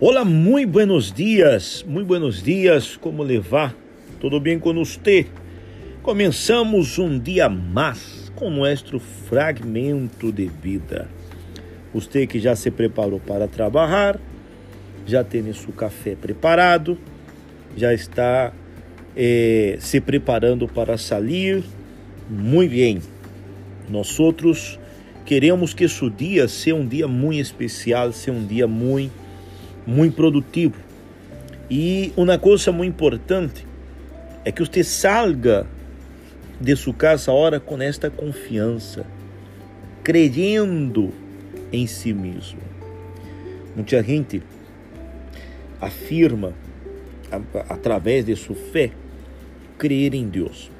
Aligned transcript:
Olá, 0.00 0.24
muito 0.24 0.72
buenos 0.72 1.12
dias, 1.12 1.84
muito 1.86 2.08
buenos 2.08 2.42
dias, 2.42 2.96
como 2.96 3.22
levar? 3.22 3.76
Tudo 4.20 4.40
bem 4.40 4.58
com 4.58 4.74
você? 4.74 5.24
Começamos 6.02 6.98
um 6.98 7.16
dia 7.16 7.48
mais 7.48 8.28
com 8.34 8.50
nosso 8.50 8.98
fragmento 8.98 10.32
de 10.32 10.46
vida. 10.46 11.08
Você 11.94 12.26
que 12.26 12.40
já 12.40 12.56
se 12.56 12.72
preparou 12.72 13.20
para 13.20 13.46
trabalhar, 13.46 14.18
já 15.06 15.22
tem 15.22 15.52
seu 15.52 15.72
café 15.72 16.16
preparado, 16.16 16.98
já 17.76 17.94
está 17.94 18.52
eh, 19.16 19.76
se 19.78 20.00
preparando 20.00 20.66
para 20.66 20.98
sair, 20.98 21.62
muito 22.28 22.72
bem. 22.72 23.00
Nós 23.88 24.18
outros 24.18 24.76
queremos 25.24 25.72
que 25.72 25.86
seu 25.86 26.10
dia 26.10 26.48
seja 26.48 26.74
um 26.74 26.84
dia 26.84 27.06
muito 27.06 27.42
especial, 27.42 28.10
seja 28.10 28.36
um 28.36 28.44
dia 28.44 28.66
muito 28.66 29.23
muito 29.86 30.14
produtivo. 30.14 30.76
E 31.70 32.12
uma 32.16 32.38
coisa 32.38 32.70
muito 32.72 32.90
importante 32.90 33.66
é 34.44 34.52
que 34.52 34.64
você 34.64 34.84
salga 34.84 35.66
de 36.60 36.76
sua 36.76 36.94
casa 36.94 37.30
agora 37.30 37.58
com 37.58 37.80
esta 37.80 38.10
confiança, 38.10 39.04
crendo 40.02 41.12
em 41.72 41.86
si 41.86 42.12
mesmo. 42.12 42.60
Muita 43.74 44.02
gente 44.02 44.42
afirma, 45.80 46.52
através 47.68 48.24
de 48.24 48.36
sua 48.36 48.54
fé, 48.54 48.92
crer 49.76 50.14
em 50.14 50.28
Deus. 50.28 50.70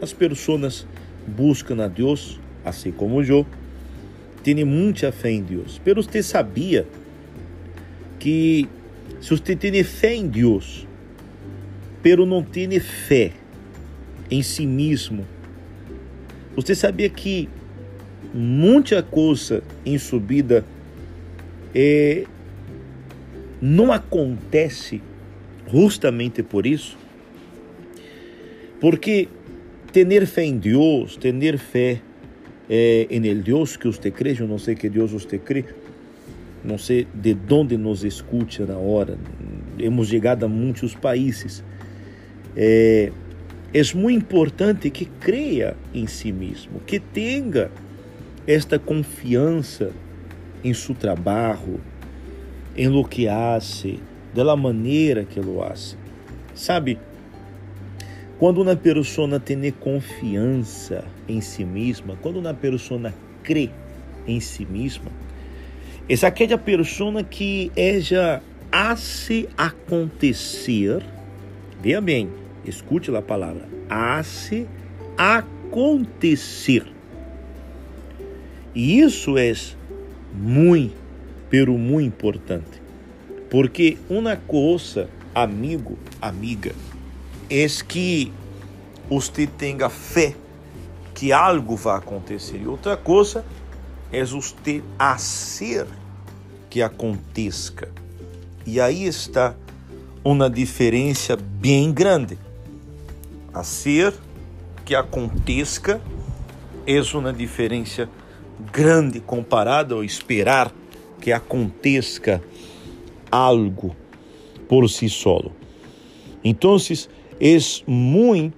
As 0.00 0.12
pessoas 0.12 0.86
buscam 1.26 1.82
a 1.82 1.88
Deus, 1.88 2.38
assim 2.64 2.92
como 2.92 3.22
eu, 3.22 3.46
têm 4.42 4.64
muita 4.64 5.10
fé 5.10 5.30
em 5.30 5.42
Deus. 5.42 5.80
Pero 5.82 6.02
você 6.02 6.22
sabia 6.22 6.82
que 6.82 7.03
se 8.24 8.68
você 9.20 9.54
tem 9.54 9.84
fé 9.84 10.14
em 10.14 10.26
Deus, 10.26 10.86
pero 12.02 12.24
não 12.24 12.42
tem 12.42 12.80
fé 12.80 13.32
em 14.30 14.42
si 14.42 14.66
mesmo, 14.66 15.26
você 16.56 16.74
sabia 16.74 17.10
que 17.10 17.48
muita 18.32 19.02
coisa 19.02 19.62
em 19.84 19.98
sua 19.98 20.18
vida 20.18 20.64
é, 21.74 22.24
não 23.60 23.92
acontece 23.92 25.02
justamente 25.70 26.42
por 26.42 26.66
isso? 26.66 26.96
Porque 28.80 29.28
ter 29.92 30.26
fé 30.26 30.44
em 30.44 30.56
Deus, 30.56 31.16
ter 31.16 31.58
fé 31.58 32.00
em 33.10 33.26
el 33.28 33.42
Deus 33.42 33.76
que 33.76 33.86
você 33.86 34.10
crê, 34.10 34.34
eu 34.38 34.48
não 34.48 34.58
sei 34.58 34.74
que 34.74 34.88
Deus 34.88 35.12
você 35.12 35.38
crê, 35.38 35.64
não 36.64 36.78
sei 36.78 37.06
de 37.14 37.36
onde 37.50 37.76
nos 37.76 38.04
escute 38.04 38.62
na 38.62 38.76
hora, 38.76 39.18
hemos 39.78 40.08
chegado 40.08 40.44
a 40.44 40.48
muitos 40.48 40.94
países. 40.94 41.62
É, 42.56 43.12
é 43.72 43.94
muito 43.94 44.24
importante 44.24 44.88
que 44.88 45.04
creia 45.04 45.76
em 45.92 46.06
si 46.06 46.32
mesmo, 46.32 46.80
que 46.86 46.98
tenha 46.98 47.70
esta 48.46 48.78
confiança 48.78 49.92
em 50.62 50.72
seu 50.72 50.94
trabalho, 50.94 51.80
em 52.76 52.88
lo 52.88 53.04
que 53.04 53.28
hace, 53.28 54.00
da 54.34 54.56
maneira 54.56 55.24
que 55.24 55.38
lo 55.40 55.62
hace. 55.62 55.96
Sabe, 56.54 56.98
quando 58.38 58.62
uma 58.62 58.74
pessoa 58.74 59.38
tem 59.38 59.70
confiança 59.72 61.04
em 61.28 61.40
si 61.40 61.64
mesma, 61.64 62.16
quando 62.20 62.38
uma 62.38 62.54
pessoa 62.54 63.12
crê 63.42 63.70
em 64.26 64.40
si 64.40 64.64
mesma, 64.64 65.10
é 66.08 66.26
aquela 66.26 66.58
pessoa 66.58 67.22
que 67.22 67.72
ela 67.74 68.42
hace 68.70 69.48
acontecer, 69.56 71.02
veja 71.80 72.00
bem, 72.00 72.28
escute 72.64 73.14
a 73.14 73.22
palavra, 73.22 73.68
hace 73.88 74.66
acontecer. 75.16 76.84
E 78.74 79.00
isso 79.00 79.38
é 79.38 79.52
muito, 80.32 80.94
pero 81.48 81.78
muito 81.78 82.08
importante. 82.08 82.82
Porque 83.48 83.96
uma 84.10 84.36
coisa, 84.36 85.08
amigo, 85.34 85.96
amiga, 86.20 86.74
é 87.48 87.66
que 87.88 88.32
você 89.08 89.46
tenha 89.46 89.88
fé 89.88 90.34
que 91.14 91.32
algo 91.32 91.76
vai 91.76 91.96
acontecer. 91.96 92.60
E 92.60 92.66
outra 92.66 92.96
coisa 92.96 93.44
é 94.14 94.24
você 94.24 94.82
ser 95.18 95.86
que 96.70 96.80
aconteça. 96.80 97.88
E 98.64 98.80
aí 98.80 99.06
está 99.06 99.56
uma 100.22 100.48
diferença 100.48 101.36
bem 101.36 101.92
grande. 101.92 102.38
A 103.52 103.64
ser 103.64 104.14
que 104.84 104.94
aconteça 104.94 106.00
é 106.86 107.00
uma 107.16 107.32
diferença 107.32 108.08
grande 108.72 109.18
comparada 109.18 109.94
ao 109.94 110.04
esperar 110.04 110.72
que 111.20 111.32
aconteça 111.32 112.40
algo 113.32 113.96
por 114.68 114.88
si 114.88 115.08
solo. 115.08 115.50
Então, 116.44 116.76
é 117.40 117.56
muito, 117.84 118.56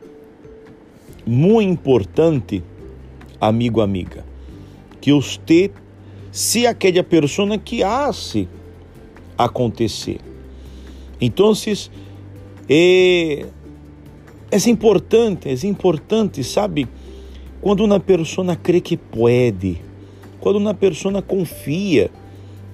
muito 1.25 1.63
importante, 1.63 2.63
amigo, 3.41 3.81
amiga, 3.81 4.25
que 5.07 5.13
você 5.13 5.71
se 6.33 6.67
aquela 6.67 7.01
pessoa 7.05 7.57
que 7.59 7.81
hace 7.85 8.49
acontecer. 9.39 10.19
Então, 11.21 11.53
é, 12.69 13.47
é 14.51 14.69
importante, 14.69 15.49
é 15.49 15.69
importante, 15.69 16.43
sabe? 16.43 16.89
Quando 17.61 17.85
uma 17.85 18.01
pessoa 18.01 18.57
crê 18.57 18.81
que 18.81 18.97
pode, 18.97 19.81
quando 20.41 20.57
uma 20.57 20.75
pessoa 20.75 21.23
confia 21.23 22.11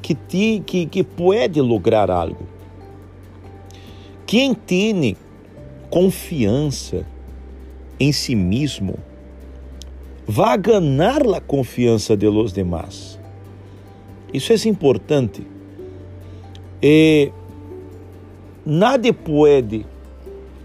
que, 0.00 0.14
te, 0.14 0.62
que, 0.64 0.86
que 0.86 1.04
pode 1.04 1.60
lograr 1.60 2.10
algo. 2.10 2.46
Quem 4.24 4.54
tem 4.54 5.18
confiança 5.90 7.06
em 8.00 8.10
si 8.10 8.34
mesmo, 8.34 8.94
ganhar 10.56 11.22
a 11.34 11.40
confiança 11.40 12.16
de 12.16 12.28
los 12.28 12.52
demás. 12.52 13.18
Isso 14.32 14.52
é 14.52 14.68
importante. 14.68 15.46
E 16.82 17.30
nada 18.64 19.12
pode 19.12 19.84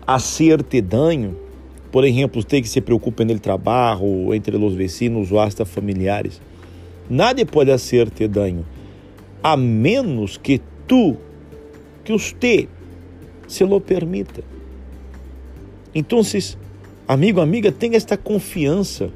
hacerte 0.06 0.81
dano, 0.81 1.35
por 1.91 2.06
exemplo, 2.06 2.44
ter 2.44 2.62
que 2.62 2.69
se 2.69 2.79
preocupa 2.79 3.25
no 3.25 3.40
trabalho, 3.40 4.34
entre 4.34 4.56
os 4.56 4.73
vecinos 4.73 5.31
ou 5.31 5.40
hasta 5.40 5.66
familiares. 5.66 6.41
Nada 7.09 7.46
pode 7.46 7.72
hacerte 7.72 8.28
dano, 8.28 8.66
a 9.44 9.57
menos 9.57 10.38
que 10.38 10.62
tu, 10.88 11.17
que 12.03 12.13
você, 12.13 12.67
se 13.47 13.63
lo 13.63 13.79
permita. 13.79 14.44
Então, 15.94 16.22
amigo, 17.07 17.41
amiga, 17.41 17.72
tenha 17.72 17.97
esta 17.97 18.17
confiança. 18.17 19.09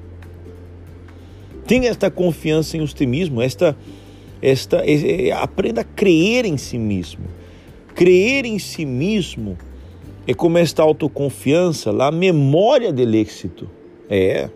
Tenha 1.72 1.88
esta 1.88 2.12
confiança 2.12 2.76
em 2.76 2.82
você 2.82 3.06
mesmo, 3.06 3.42
esta 3.42 3.78
esta, 4.42 4.84
aprenda 5.42 5.80
a 5.80 5.84
crer 5.86 6.44
em 6.44 6.58
si 6.58 6.78
mesmo. 6.78 7.24
Crer 7.96 8.46
em 8.46 8.60
si 8.60 8.86
mesmo 8.86 9.58
é 10.28 10.34
como 10.34 10.58
esta 10.58 10.84
autoconfiança, 10.84 11.90
a 11.92 12.12
memória 12.12 12.92
do 12.92 13.02
êxito. 13.16 13.70
É, 14.10 14.50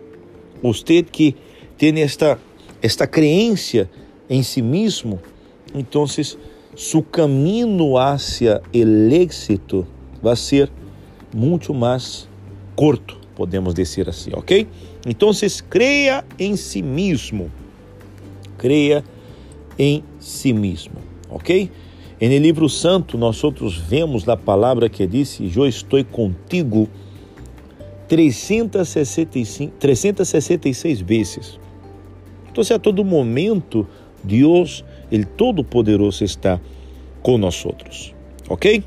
você 0.62 1.02
que 1.02 1.34
tem 1.78 2.02
esta, 2.02 2.38
esta 2.82 3.06
crença 3.06 3.88
em 4.28 4.42
si 4.42 4.60
mesmo, 4.60 5.18
então 5.74 6.04
seu 6.06 7.02
caminho 7.02 7.96
hacia 7.96 8.60
o 8.74 9.14
êxito 9.14 9.86
vai 10.22 10.36
ser 10.36 10.70
muito 11.34 11.72
mais 11.72 12.28
curto, 12.74 13.18
podemos 13.36 13.74
dizer 13.74 14.08
assim, 14.08 14.30
ok? 14.32 14.66
Então, 15.06 15.32
creia 15.60 16.24
em 16.38 16.56
si 16.56 16.82
mesmo. 16.82 17.52
Creia 18.56 19.04
em 19.78 20.02
si 20.18 20.54
mesmo, 20.54 20.94
ok? 21.28 21.70
E 22.18 22.28
no 22.28 22.38
livro 22.38 22.68
santo, 22.68 23.18
nós 23.18 23.44
outros 23.44 23.76
vemos 23.76 24.26
a 24.26 24.36
palavra 24.36 24.88
que 24.88 25.06
disse: 25.06 25.52
Eu 25.54 25.66
estou 25.66 26.02
contigo 26.06 26.88
365, 28.08 29.76
366 29.78 31.00
vezes. 31.02 31.60
Então, 32.50 32.64
a 32.74 32.78
todo 32.78 33.04
momento, 33.04 33.86
Deus, 34.24 34.82
Ele 35.12 35.26
Todo-Poderoso, 35.26 36.24
está 36.24 36.58
outros, 37.66 38.14
ok? 38.48 38.82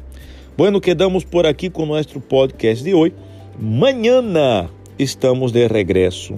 Bueno, 0.58 0.82
quedamos 0.82 1.24
por 1.24 1.46
aqui 1.46 1.70
com 1.70 1.84
o 1.84 1.86
nosso 1.86 2.20
podcast 2.20 2.84
de 2.84 2.96
hoje. 2.96 3.14
Mañana 3.62 4.70
estamos 4.98 5.52
de 5.52 5.68
regresso. 5.68 6.36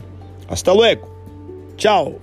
Hasta 0.49 0.73
luego. 0.73 1.07
Tchau. 1.77 2.17